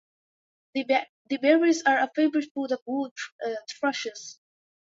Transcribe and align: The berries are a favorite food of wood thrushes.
The 0.73 1.05
berries 1.39 1.83
are 1.83 1.99
a 1.99 2.09
favorite 2.15 2.51
food 2.55 2.71
of 2.71 2.79
wood 2.87 3.11
thrushes. 3.69 4.39